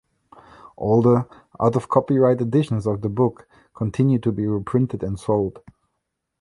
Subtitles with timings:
[0.79, 1.27] Older,
[1.59, 5.59] out-of-copyright editions of the book continue to be reprinted and sold.